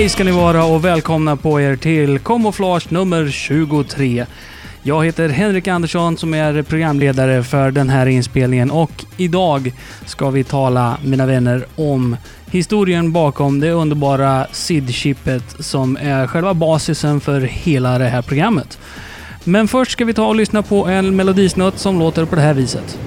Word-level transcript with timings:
Hej 0.00 0.08
ska 0.08 0.24
ni 0.24 0.30
vara 0.30 0.64
och 0.64 0.84
välkomna 0.84 1.36
på 1.36 1.60
er 1.60 1.76
till 1.76 2.18
Camouflage 2.18 2.92
nummer 2.92 3.28
23. 3.30 4.26
Jag 4.82 5.04
heter 5.04 5.28
Henrik 5.28 5.68
Andersson 5.68 6.16
som 6.16 6.34
är 6.34 6.62
programledare 6.62 7.42
för 7.42 7.70
den 7.70 7.88
här 7.88 8.06
inspelningen 8.06 8.70
och 8.70 9.04
idag 9.16 9.72
ska 10.06 10.30
vi 10.30 10.44
tala, 10.44 10.96
mina 11.04 11.26
vänner, 11.26 11.66
om 11.76 12.16
historien 12.50 13.12
bakom 13.12 13.60
det 13.60 13.70
underbara 13.70 14.46
SID-chippet 14.52 15.62
som 15.62 15.96
är 15.96 16.26
själva 16.26 16.54
basisen 16.54 17.20
för 17.20 17.40
hela 17.40 17.98
det 17.98 18.08
här 18.08 18.22
programmet. 18.22 18.78
Men 19.44 19.68
först 19.68 19.92
ska 19.92 20.04
vi 20.04 20.14
ta 20.14 20.26
och 20.26 20.36
lyssna 20.36 20.62
på 20.62 20.86
en 20.86 21.16
melodisnutt 21.16 21.78
som 21.78 21.98
låter 21.98 22.24
på 22.24 22.36
det 22.36 22.42
här 22.42 22.54
viset. 22.54 22.98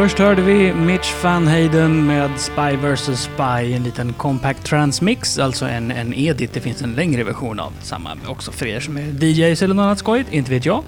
Först 0.00 0.18
hörde 0.18 0.42
vi 0.42 0.74
Mitch 0.74 1.24
Van 1.24 1.46
Hayden 1.46 2.06
med 2.06 2.30
Spy 2.36 2.76
vs 2.76 3.20
Spy, 3.20 3.72
en 3.72 3.82
liten 3.82 4.12
compact 4.12 4.64
transmix, 4.64 5.38
alltså 5.38 5.64
en, 5.64 5.90
en 5.90 6.14
edit. 6.14 6.52
Det 6.52 6.60
finns 6.60 6.82
en 6.82 6.94
längre 6.94 7.24
version 7.24 7.60
av 7.60 7.72
samma 7.82 8.16
också 8.26 8.52
för 8.52 8.66
er 8.66 8.80
som 8.80 8.96
är 8.96 9.24
DJs 9.24 9.62
eller 9.62 9.74
något 9.74 9.82
annat 9.82 9.98
skojigt, 9.98 10.32
inte 10.32 10.50
vet 10.50 10.66
jag. 10.66 10.82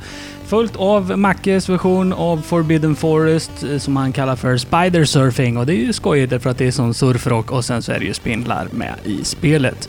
Följt 0.46 0.76
av 0.76 1.18
Mackes 1.18 1.68
version 1.68 2.12
av 2.12 2.42
Forbidden 2.42 2.96
Forest 2.96 3.64
eh, 3.64 3.78
som 3.78 3.96
han 3.96 4.12
kallar 4.12 4.36
för 4.36 4.56
Spider 4.56 5.04
Surfing 5.04 5.56
och 5.56 5.66
det 5.66 5.72
är 5.72 5.84
ju 5.86 5.92
skojigt 5.92 6.30
därför 6.30 6.50
att 6.50 6.58
det 6.58 6.66
är 6.66 6.72
som 6.72 6.94
surfrock 6.94 7.50
och 7.50 7.64
sen 7.64 7.82
så 7.82 7.92
är 7.92 7.98
det 7.98 8.04
ju 8.04 8.14
spindlar 8.14 8.68
med 8.70 8.94
i 9.04 9.24
spelet. 9.24 9.88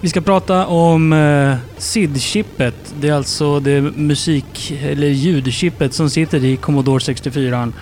Vi 0.00 0.08
ska 0.08 0.20
prata 0.20 0.66
om 0.66 1.12
eh, 1.12 1.56
SID-chippet. 1.78 2.94
Det 3.00 3.08
är 3.08 3.12
alltså 3.12 3.60
det 3.60 3.80
musik 3.80 4.74
eller 4.82 5.06
ljudchippet 5.06 5.94
som 5.94 6.10
sitter 6.10 6.44
i 6.44 6.56
Commodore 6.56 7.00
64. 7.00 7.72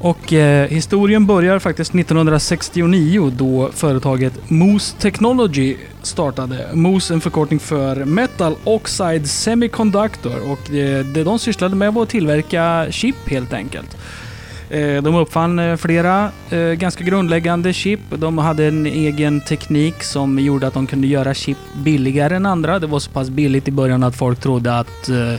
Och 0.00 0.32
eh, 0.32 0.68
historien 0.68 1.26
börjar 1.26 1.58
faktiskt 1.58 1.94
1969 1.94 3.32
då 3.36 3.70
företaget 3.72 4.50
Moose 4.50 4.96
Technology 4.96 5.76
startade. 6.02 6.68
Moose 6.72 7.14
en 7.14 7.20
förkortning 7.20 7.60
för 7.60 8.04
Metal 8.04 8.56
Oxide 8.64 9.26
Semiconductor 9.26 10.50
och 10.50 10.74
eh, 10.74 11.04
det 11.04 11.24
de 11.24 11.38
sysslade 11.38 11.76
med 11.76 11.94
var 11.94 12.02
att 12.02 12.08
tillverka 12.08 12.86
chip 12.90 13.16
helt 13.26 13.52
enkelt. 13.52 13.96
Eh, 14.70 15.02
de 15.02 15.14
uppfann 15.14 15.58
eh, 15.58 15.76
flera 15.76 16.30
eh, 16.50 16.58
ganska 16.58 17.04
grundläggande 17.04 17.72
chip. 17.72 18.00
De 18.10 18.38
hade 18.38 18.64
en 18.64 18.86
egen 18.86 19.40
teknik 19.40 20.02
som 20.02 20.38
gjorde 20.38 20.66
att 20.66 20.74
de 20.74 20.86
kunde 20.86 21.06
göra 21.06 21.34
chip 21.34 21.58
billigare 21.76 22.36
än 22.36 22.46
andra. 22.46 22.78
Det 22.78 22.86
var 22.86 22.98
så 22.98 23.10
pass 23.10 23.30
billigt 23.30 23.68
i 23.68 23.72
början 23.72 24.02
att 24.02 24.16
folk 24.16 24.40
trodde 24.40 24.78
att 24.78 25.08
eh, 25.08 25.34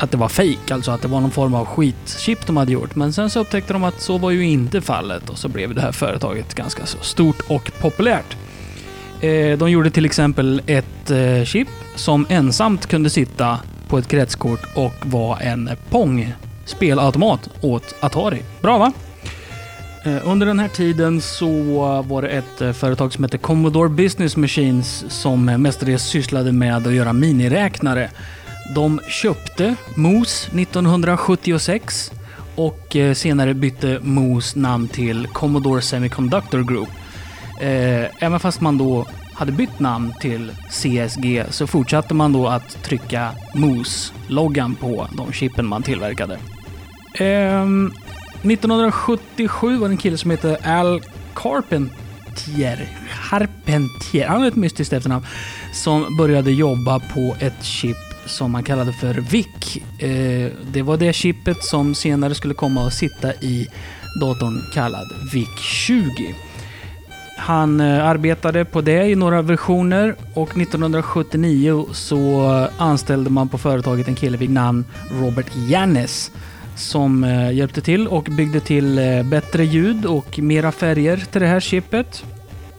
att 0.00 0.10
det 0.10 0.16
var 0.16 0.28
fejk, 0.28 0.70
alltså 0.70 0.90
att 0.90 1.02
det 1.02 1.08
var 1.08 1.20
någon 1.20 1.30
form 1.30 1.54
av 1.54 1.66
skitchip 1.66 2.46
de 2.46 2.56
hade 2.56 2.72
gjort. 2.72 2.94
Men 2.94 3.12
sen 3.12 3.30
så 3.30 3.40
upptäckte 3.40 3.72
de 3.72 3.84
att 3.84 4.00
så 4.00 4.18
var 4.18 4.30
ju 4.30 4.46
inte 4.46 4.80
fallet 4.80 5.30
och 5.30 5.38
så 5.38 5.48
blev 5.48 5.74
det 5.74 5.80
här 5.80 5.92
företaget 5.92 6.54
ganska 6.54 6.86
så 6.86 6.98
stort 7.00 7.40
och 7.48 7.70
populärt. 7.80 8.36
Eh, 9.20 9.58
de 9.58 9.70
gjorde 9.70 9.90
till 9.90 10.04
exempel 10.04 10.62
ett 10.66 11.10
eh, 11.10 11.44
chip 11.44 11.68
som 11.96 12.26
ensamt 12.28 12.86
kunde 12.86 13.10
sitta 13.10 13.58
på 13.88 13.98
ett 13.98 14.08
kretskort 14.08 14.60
och 14.74 14.94
vara 15.02 15.38
en 15.38 15.70
Pong 15.90 16.34
spelautomat 16.64 17.48
åt 17.60 17.94
Atari. 18.00 18.42
Bra 18.60 18.78
va? 18.78 18.92
Eh, 20.04 20.28
under 20.28 20.46
den 20.46 20.58
här 20.58 20.68
tiden 20.68 21.20
så 21.20 21.48
var 22.02 22.22
det 22.22 22.28
ett 22.28 22.76
företag 22.76 23.12
som 23.12 23.24
hette 23.24 23.38
Commodore 23.38 23.88
Business 23.88 24.36
Machines 24.36 25.04
som 25.08 25.44
mestadels 25.44 26.02
sysslade 26.02 26.52
med 26.52 26.86
att 26.86 26.94
göra 26.94 27.12
miniräknare. 27.12 28.10
De 28.74 29.00
köpte 29.08 29.74
Moose 29.94 30.50
1976 30.60 32.12
och 32.56 32.96
eh, 32.96 33.14
senare 33.14 33.54
bytte 33.54 33.98
Moose 34.02 34.58
namn 34.58 34.88
till 34.88 35.26
Commodore 35.26 35.82
Semiconductor 35.82 36.62
Group. 36.62 36.88
Eh, 37.60 38.24
även 38.24 38.40
fast 38.40 38.60
man 38.60 38.78
då 38.78 39.06
hade 39.34 39.52
bytt 39.52 39.78
namn 39.78 40.14
till 40.20 40.52
CSG 40.70 41.44
så 41.50 41.66
fortsatte 41.66 42.14
man 42.14 42.32
då 42.32 42.48
att 42.48 42.82
trycka 42.82 43.30
Moose-loggan 43.54 44.74
på 44.74 45.08
de 45.16 45.32
chippen 45.32 45.66
man 45.66 45.82
tillverkade. 45.82 46.38
Ehm, 47.14 47.92
1977 48.42 49.76
var 49.78 49.88
det 49.88 49.94
en 49.94 49.98
kille 49.98 50.18
som 50.18 50.30
hette 50.30 50.58
Al 50.64 51.02
Carpentier. 51.34 52.88
Carpentier, 53.30 54.28
han 54.28 54.40
har 54.40 54.48
ett 54.48 54.56
mystiskt 54.56 54.92
efternamn. 54.92 55.26
Som 55.72 56.16
började 56.16 56.50
jobba 56.50 56.98
på 56.98 57.36
ett 57.40 57.64
chip 57.64 58.09
som 58.30 58.50
man 58.50 58.62
kallade 58.62 58.92
för 58.92 59.14
VIC. 59.14 59.76
Eh, 59.98 60.52
det 60.72 60.82
var 60.82 60.96
det 60.96 61.12
chippet 61.12 61.64
som 61.64 61.94
senare 61.94 62.34
skulle 62.34 62.54
komma 62.54 62.86
att 62.86 62.94
sitta 62.94 63.34
i 63.34 63.68
datorn 64.20 64.62
kallad 64.74 65.06
VIC-20. 65.32 66.34
Han 67.38 67.80
eh, 67.80 68.06
arbetade 68.06 68.64
på 68.64 68.80
det 68.80 69.06
i 69.06 69.14
några 69.14 69.42
versioner 69.42 70.14
och 70.34 70.56
1979 70.56 71.86
så 71.92 72.42
anställde 72.78 73.30
man 73.30 73.48
på 73.48 73.58
företaget 73.58 74.08
en 74.08 74.14
kille 74.14 74.36
vid 74.36 74.50
namn 74.50 74.84
Robert 75.20 75.56
Jannes 75.68 76.30
som 76.76 77.24
eh, 77.24 77.52
hjälpte 77.52 77.80
till 77.80 78.08
och 78.08 78.24
byggde 78.24 78.60
till 78.60 78.98
eh, 78.98 79.22
bättre 79.22 79.64
ljud 79.64 80.06
och 80.06 80.38
mera 80.38 80.72
färger 80.72 81.16
till 81.16 81.40
det 81.40 81.46
här 81.46 81.60
chippet. 81.60 82.24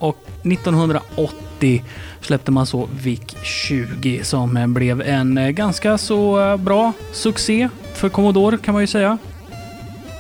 Och 0.02 0.18
1980 0.44 1.84
släppte 2.22 2.52
man 2.52 2.66
så 2.66 2.90
VIC-20 3.02 4.24
som 4.24 4.58
eh, 4.58 4.68
blev 4.68 5.02
en 5.02 5.38
eh, 5.38 5.50
ganska 5.50 5.98
så 5.98 6.40
eh, 6.42 6.58
bra 6.58 6.94
succé 7.12 7.70
för 7.94 8.10
Commodore 8.10 8.58
kan 8.58 8.74
man 8.74 8.84
ju 8.84 8.88
säga. 8.88 9.18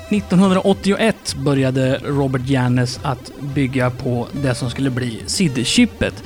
1981 0.10 1.36
började 1.36 2.00
Robert 2.04 2.42
Jannes 2.46 3.00
att 3.04 3.32
bygga 3.40 3.90
på 3.90 4.28
det 4.32 4.56
som 4.56 4.70
skulle 4.70 4.90
bli 4.90 5.24
SID-chippet. 5.28 6.24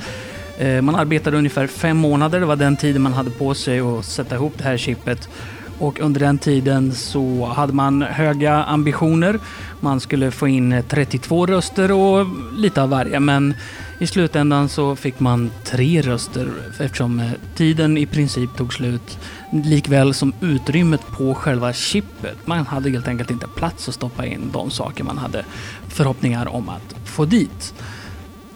Man 0.82 0.94
arbetade 0.94 1.36
ungefär 1.36 1.66
fem 1.66 1.96
månader, 1.96 2.40
det 2.40 2.46
var 2.46 2.56
den 2.56 2.76
tiden 2.76 3.02
man 3.02 3.12
hade 3.12 3.30
på 3.30 3.54
sig 3.54 3.80
att 3.80 4.04
sätta 4.04 4.34
ihop 4.34 4.52
det 4.58 4.64
här 4.64 4.76
chippet. 4.76 5.28
Och 5.78 6.00
under 6.00 6.20
den 6.20 6.38
tiden 6.38 6.92
så 6.92 7.44
hade 7.44 7.72
man 7.72 8.02
höga 8.02 8.54
ambitioner. 8.54 9.38
Man 9.80 10.00
skulle 10.00 10.30
få 10.30 10.48
in 10.48 10.82
32 10.88 11.46
röster 11.46 11.92
och 11.92 12.26
lite 12.56 12.82
av 12.82 12.88
varje. 12.88 13.20
Men 13.20 13.54
i 13.98 14.06
slutändan 14.06 14.68
så 14.68 14.96
fick 14.96 15.20
man 15.20 15.50
tre 15.64 16.02
röster 16.02 16.52
eftersom 16.80 17.30
tiden 17.54 17.98
i 17.98 18.06
princip 18.06 18.56
tog 18.56 18.74
slut. 18.74 19.18
Likväl 19.52 20.14
som 20.14 20.32
utrymmet 20.40 21.06
på 21.06 21.34
själva 21.34 21.72
chippet. 21.72 22.46
Man 22.46 22.66
hade 22.66 22.90
helt 22.90 23.08
enkelt 23.08 23.30
inte 23.30 23.46
plats 23.56 23.88
att 23.88 23.94
stoppa 23.94 24.26
in 24.26 24.50
de 24.52 24.70
saker 24.70 25.04
man 25.04 25.18
hade 25.18 25.44
förhoppningar 25.88 26.48
om 26.48 26.68
att 26.68 26.94
få 27.04 27.24
dit. 27.24 27.74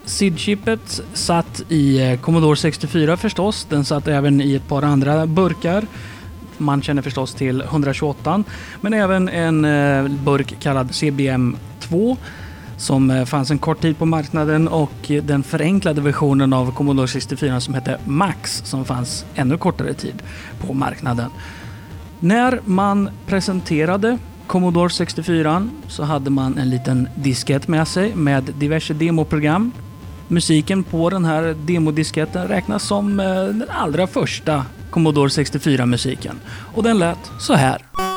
SID-chippet 0.04 1.00
satt 1.12 1.62
i 1.68 2.18
Commodore 2.22 2.56
64 2.56 3.16
förstås. 3.16 3.66
Den 3.70 3.84
satt 3.84 4.08
även 4.08 4.40
i 4.40 4.54
ett 4.54 4.68
par 4.68 4.82
andra 4.82 5.26
burkar. 5.26 5.86
Man 6.60 6.82
känner 6.82 7.02
förstås 7.02 7.34
till 7.34 7.60
128 7.60 8.44
men 8.80 8.94
även 8.94 9.28
en 9.28 9.64
eh, 9.64 10.08
burk 10.08 10.54
kallad 10.60 10.94
CBM 10.94 11.56
2 11.80 12.16
som 12.76 13.10
eh, 13.10 13.24
fanns 13.24 13.50
en 13.50 13.58
kort 13.58 13.80
tid 13.80 13.98
på 13.98 14.06
marknaden 14.06 14.68
och 14.68 15.10
den 15.22 15.42
förenklade 15.42 16.00
versionen 16.00 16.52
av 16.52 16.74
Commodore 16.74 17.08
64 17.08 17.60
som 17.60 17.74
hette 17.74 17.98
Max 18.04 18.62
som 18.64 18.84
fanns 18.84 19.24
ännu 19.34 19.58
kortare 19.58 19.94
tid 19.94 20.22
på 20.66 20.74
marknaden. 20.74 21.30
När 22.20 22.60
man 22.64 23.10
presenterade 23.26 24.18
Commodore 24.46 24.90
64 24.90 25.68
så 25.88 26.02
hade 26.02 26.30
man 26.30 26.58
en 26.58 26.70
liten 26.70 27.08
diskett 27.14 27.68
med 27.68 27.88
sig 27.88 28.14
med 28.14 28.44
diverse 28.44 28.94
demoprogram. 28.94 29.72
Musiken 30.28 30.82
på 30.82 31.10
den 31.10 31.24
här 31.24 31.56
demodisketten 31.66 32.48
räknas 32.48 32.82
som 32.82 33.20
eh, 33.20 33.26
den 33.26 33.64
allra 33.68 34.06
första 34.06 34.64
Commodore 34.90 35.28
64-musiken. 35.28 36.40
Och 36.74 36.82
den 36.82 36.98
lät 36.98 37.30
så 37.38 37.54
här. 37.54 38.09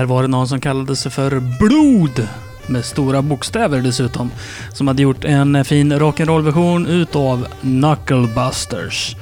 Där 0.00 0.06
var 0.06 0.22
det 0.22 0.28
någon 0.28 0.48
som 0.48 0.60
kallade 0.60 0.96
sig 0.96 1.12
för 1.12 1.40
Blod 1.40 2.28
med 2.66 2.84
stora 2.84 3.22
bokstäver 3.22 3.80
dessutom. 3.80 4.30
Som 4.72 4.88
hade 4.88 5.02
gjort 5.02 5.24
en 5.24 5.64
fin 5.64 5.92
rock'n'roll-version 5.92 6.86
utav 6.86 7.46
Knucklebusters. 7.60 9.16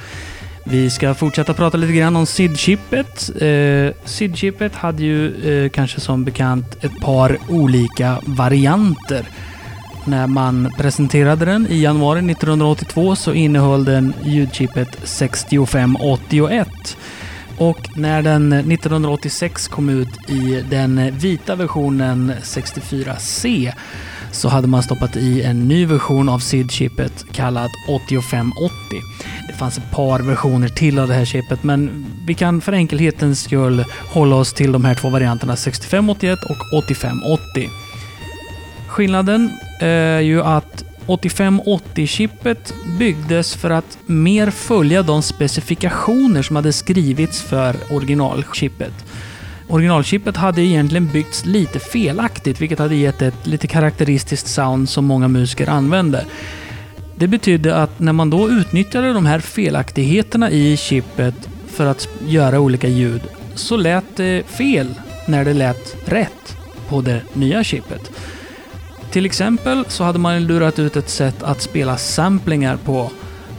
Vi 0.65 0.91
ska 0.91 1.15
fortsätta 1.15 1.55
prata 1.55 1.77
lite 1.77 1.93
grann 1.93 2.17
om 2.17 2.27
SID-chippet. 2.27 3.31
Eh, 3.41 3.95
SID-chippet 4.05 4.75
hade 4.75 5.03
ju 5.03 5.51
eh, 5.65 5.71
kanske 5.71 6.01
som 6.01 6.25
bekant 6.25 6.85
ett 6.85 7.01
par 7.01 7.39
olika 7.49 8.21
varianter. 8.25 9.29
När 10.05 10.27
man 10.27 10.73
presenterade 10.77 11.45
den 11.45 11.67
i 11.67 11.81
januari 11.83 12.19
1982 12.19 13.17
så 13.17 13.33
innehöll 13.33 13.85
den 13.85 14.15
ljudchippet 14.25 14.99
6581. 15.03 16.69
Och 17.59 17.89
när 17.97 18.23
den 18.23 18.53
1986 18.53 19.69
kom 19.69 19.89
ut 19.89 20.31
i 20.31 20.65
den 20.71 21.19
vita 21.19 21.55
versionen 21.55 22.33
64C 22.43 23.73
så 24.33 24.49
hade 24.49 24.67
man 24.67 24.83
stoppat 24.83 25.17
i 25.17 25.43
en 25.43 25.69
ny 25.69 25.87
version 25.87 26.29
av 26.29 26.39
SID-chippet 26.39 27.33
kallad 27.33 27.71
8580. 27.89 28.75
Det 29.49 29.55
fanns 29.55 29.79
ett 29.79 29.91
par 29.91 30.21
versioner 30.21 30.69
till 30.69 30.99
av 30.99 31.09
det 31.09 31.15
här 31.15 31.25
chippet 31.25 31.63
men 31.63 32.07
vi 32.27 32.35
kan 32.35 32.61
för 32.61 32.73
enkelhetens 32.73 33.43
skull 33.43 33.85
hålla 34.13 34.37
oss 34.37 34.53
till 34.53 34.73
de 34.73 34.85
här 34.85 34.95
två 34.95 35.09
varianterna 35.09 35.57
6581 35.57 36.39
och 36.45 36.79
8580. 36.79 37.69
Skillnaden 38.87 39.51
eh, 39.81 39.89
är 39.89 40.21
ju 40.21 40.43
att 40.43 40.85
8580-chippet 41.09 42.75
byggdes 42.99 43.55
för 43.55 43.71
att 43.71 43.99
mer 44.07 44.51
följa 44.51 45.03
de 45.03 45.23
specifikationer 45.23 46.43
som 46.43 46.57
hade 46.57 46.73
skrivits 46.73 47.43
för 47.43 47.77
originalchippet. 47.91 48.93
Originalchippet 49.69 50.37
hade 50.37 50.63
egentligen 50.63 51.09
byggts 51.09 51.45
lite 51.45 51.79
felaktigt, 51.79 52.61
vilket 52.61 52.79
hade 52.79 52.95
gett 52.95 53.23
ett 53.23 53.47
lite 53.47 53.67
karaktäristiskt 53.67 54.47
sound 54.47 54.89
som 54.89 55.05
många 55.05 55.29
musiker 55.29 55.69
använde. 55.69 56.25
Det 57.17 57.29
betydde 57.29 57.77
att 57.77 58.01
när 58.01 58.13
man 58.13 58.31
då 58.31 58.49
utnyttjade 58.51 59.13
de 59.13 59.27
här 59.27 59.41
felaktigheterna 59.41 60.51
i 60.51 60.77
chippet 60.77 61.49
för 61.67 61.87
att 61.87 62.09
göra 62.27 62.61
olika 62.61 62.89
ljud, 62.89 63.23
så 63.55 63.77
lät 63.77 64.17
det 64.17 64.47
fel 64.47 64.95
när 65.27 65.45
det 65.45 65.55
lät 65.55 65.97
rätt 66.05 66.57
på 66.89 67.01
det 67.01 67.23
nya 67.33 67.65
chippet. 67.65 68.11
Till 69.11 69.27
exempel 69.27 69.85
så 69.89 70.05
hade 70.05 70.19
man 70.19 70.47
lurat 70.47 70.79
ut 70.79 70.97
ett 70.97 71.09
sätt 71.09 71.43
att 71.43 71.63
spela 71.63 71.97
samplingar 71.97 72.77
på 72.77 73.11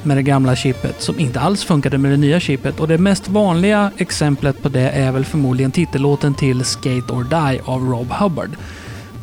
med 0.04 0.18
det 0.18 0.24
gamla 0.24 0.56
chippet 0.56 1.02
som 1.02 1.20
inte 1.20 1.40
alls 1.40 1.64
funkade 1.64 1.98
med 1.98 2.12
det 2.12 2.18
nya 2.18 2.40
chippet. 2.40 2.80
Och 2.80 2.88
det 2.88 2.98
mest 2.98 3.28
vanliga 3.28 3.92
exemplet 3.98 4.62
på 4.62 4.70
det 4.70 4.90
är 4.90 5.12
väl 5.12 5.26
förmodligen 5.26 5.72
titellåten 5.72 6.34
till 6.34 6.66
Skate 6.66 7.14
or 7.14 7.24
Die 7.24 7.62
av 7.66 7.82
Rob 7.82 8.12
Hubbard. 8.12 8.50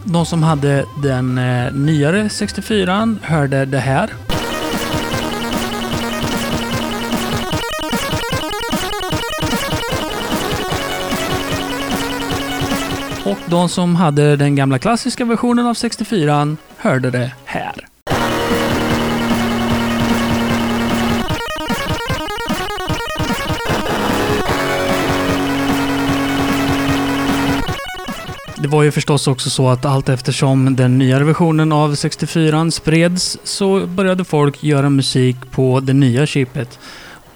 De 0.05 0.27
som 0.27 0.43
hade 0.43 0.85
den 1.03 1.39
eh, 1.39 1.73
nyare 1.73 2.23
64an 2.25 3.17
hörde 3.23 3.65
det 3.65 3.79
här. 3.79 4.11
De 13.57 13.69
som 13.69 13.97
hade 13.97 14.37
den 14.37 14.57
gamla 14.57 14.79
klassiska 14.79 15.25
versionen 15.25 15.67
av 15.67 15.75
64 15.75 16.57
hörde 16.77 17.11
det 17.11 17.33
här. 17.45 17.73
Det 28.57 28.69
var 28.69 28.83
ju 28.83 28.91
förstås 28.91 29.29
också 29.29 29.51
så 29.51 29.69
att 29.69 29.85
allt 29.85 30.09
eftersom 30.09 30.77
den 30.77 30.99
nyare 30.99 31.25
versionen 31.25 31.73
av 31.73 31.95
64 31.95 32.71
spreds 32.71 33.39
så 33.45 33.87
började 33.87 34.25
folk 34.25 34.63
göra 34.63 34.91
musik 34.91 35.37
på 35.51 35.81
det 35.81 35.93
nya 35.93 36.27
chippet 36.27 36.79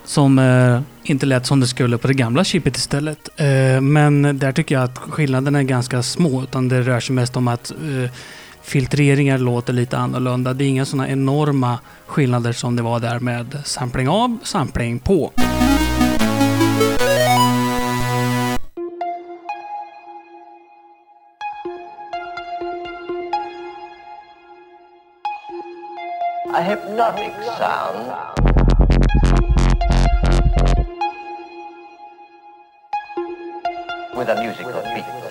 som 0.05 0.39
eh, 0.39 0.81
inte 1.03 1.27
lät 1.27 1.47
som 1.47 1.61
det 1.61 1.67
skulle 1.67 1.99
på 1.99 2.09
det 2.09 2.15
gamla 2.15 2.45
chippet 2.45 2.77
istället. 2.77 3.29
Eh, 3.37 3.81
men 3.81 4.39
där 4.39 4.53
tycker 4.53 4.75
jag 4.75 4.85
att 4.85 4.99
skillnaderna 4.99 5.59
är 5.59 5.63
ganska 5.63 6.03
små, 6.03 6.43
utan 6.43 6.69
det 6.69 6.83
rör 6.83 7.01
sig 7.01 7.15
mest 7.15 7.37
om 7.37 7.49
att 7.49 7.71
eh, 7.71 8.11
filtreringar 8.63 9.39
låter 9.39 9.73
lite 9.73 9.99
annorlunda. 9.99 10.55
Det 10.55 10.65
är 10.65 10.69
inga 10.69 10.85
sådana 10.85 11.09
enorma 11.09 11.79
skillnader 12.07 12.53
som 12.53 12.77
det 12.77 12.83
var 12.83 13.01
där 13.01 13.21
med 13.21 13.57
sampling 13.65 14.09
av, 14.09 14.39
sampling 14.43 14.99
på. 14.99 15.33
A 26.55 26.63
hypnotic 26.63 27.33
sound. 27.59 28.40
With 34.21 34.29
a 34.29 34.35
musical 34.39 34.83
beat. 34.95 35.30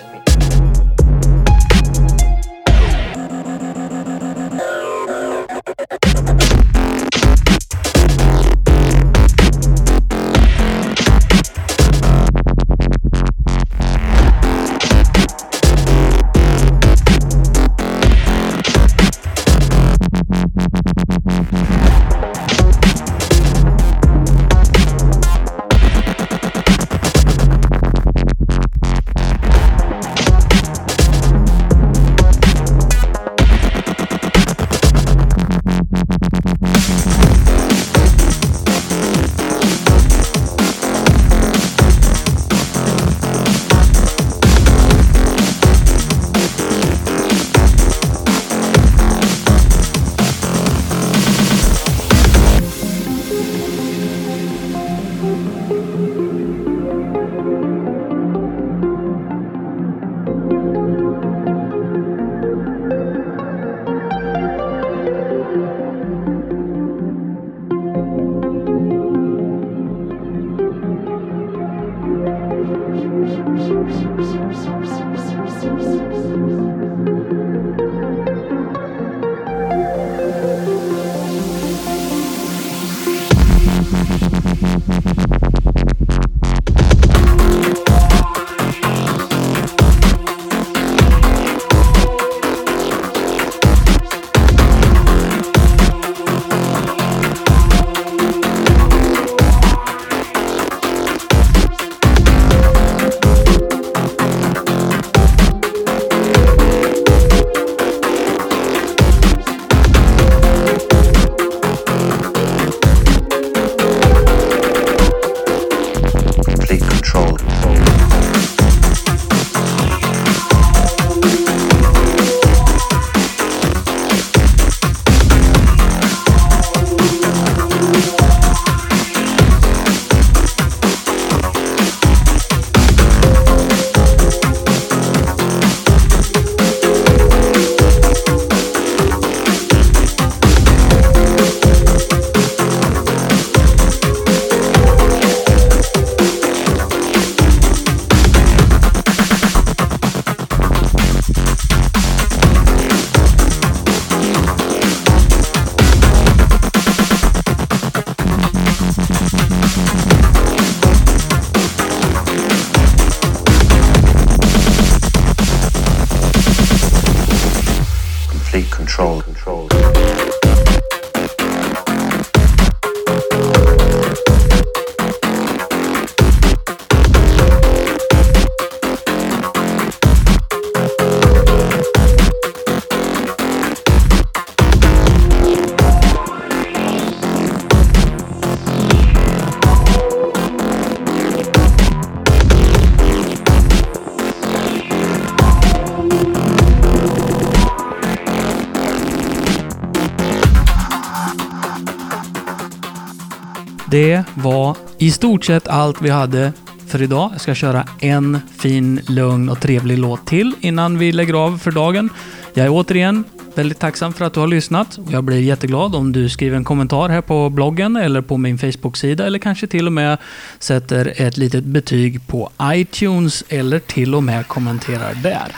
Det 204.00 204.24
var 204.34 204.76
i 204.98 205.10
stort 205.10 205.44
sett 205.44 205.68
allt 205.68 206.02
vi 206.02 206.10
hade 206.10 206.52
för 206.86 207.02
idag. 207.02 207.30
Jag 207.32 207.40
ska 207.40 207.54
köra 207.54 207.88
en 208.00 208.38
fin, 208.58 209.00
lugn 209.08 209.48
och 209.48 209.60
trevlig 209.60 209.98
låt 209.98 210.26
till 210.26 210.54
innan 210.60 210.98
vi 210.98 211.12
lägger 211.12 211.34
av 211.34 211.58
för 211.58 211.70
dagen. 211.70 212.10
Jag 212.54 212.66
är 212.66 212.70
återigen 212.70 213.24
väldigt 213.54 213.78
tacksam 213.78 214.12
för 214.12 214.24
att 214.24 214.34
du 214.34 214.40
har 214.40 214.46
lyssnat. 214.46 214.98
Jag 215.10 215.24
blir 215.24 215.40
jätteglad 215.40 215.94
om 215.94 216.12
du 216.12 216.28
skriver 216.28 216.56
en 216.56 216.64
kommentar 216.64 217.08
här 217.08 217.20
på 217.20 217.50
bloggen 217.50 217.96
eller 217.96 218.20
på 218.20 218.36
min 218.36 218.58
Facebook-sida 218.58 219.26
eller 219.26 219.38
kanske 219.38 219.66
till 219.66 219.86
och 219.86 219.92
med 219.92 220.18
sätter 220.58 221.14
ett 221.16 221.36
litet 221.36 221.64
betyg 221.64 222.26
på 222.26 222.50
iTunes 222.62 223.44
eller 223.48 223.78
till 223.78 224.14
och 224.14 224.22
med 224.22 224.46
kommenterar 224.46 225.14
där. 225.22 225.52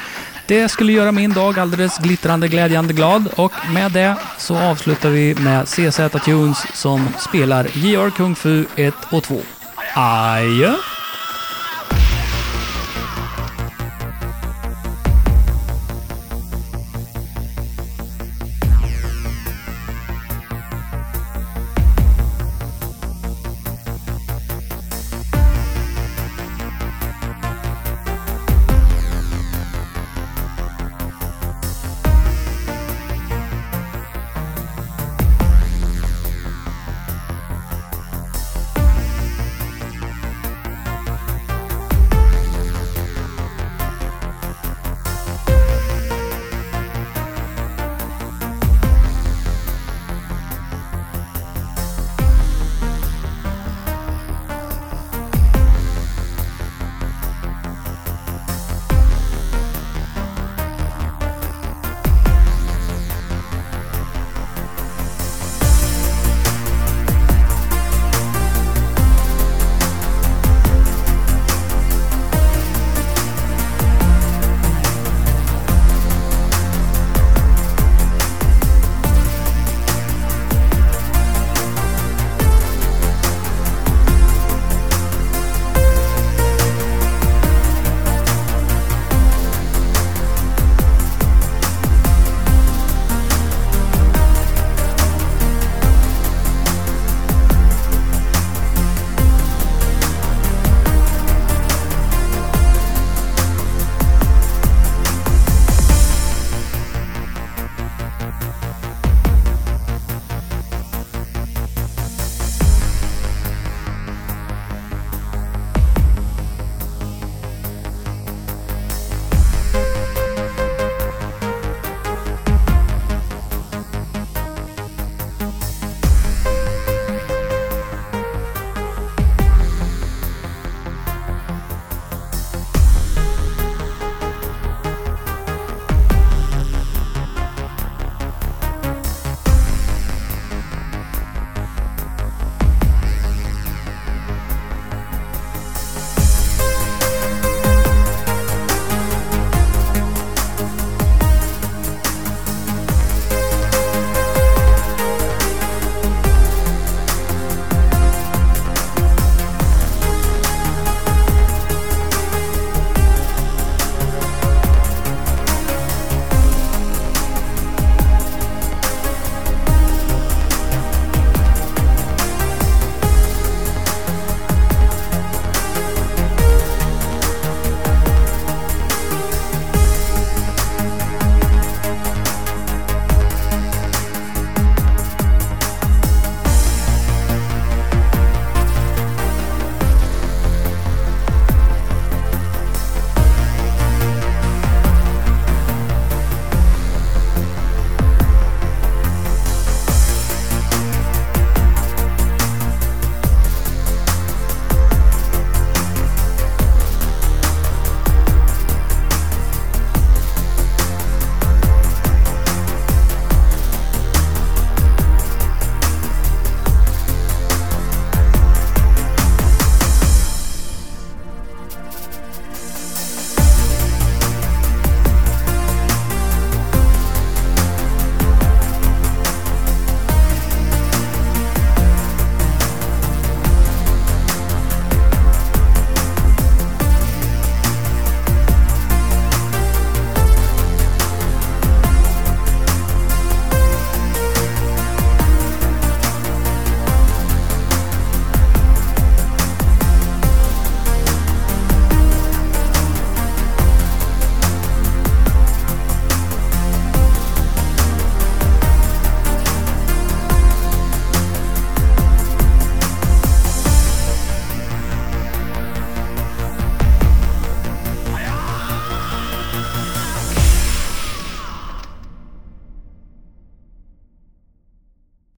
Det 0.46 0.68
skulle 0.68 0.92
göra 0.92 1.12
min 1.12 1.33
dag 1.33 1.59
alldeles 1.59 1.98
glittrande, 1.98 2.48
glädjande 2.48 2.92
glad 2.92 3.28
och 3.37 3.52
med 3.74 3.92
det 3.92 4.16
så 4.38 4.59
avslutar 4.59 5.11
vi 5.11 5.35
med 5.35 5.66
CZ 5.68 6.24
Tunes 6.24 6.66
som 6.74 7.09
spelar 7.18 7.64
JR 7.64 8.11
Kung 8.11 8.35
Fu 8.35 8.64
1 8.76 8.94
och 9.11 9.22
2. 9.22 9.40
Adjö! 9.94 10.74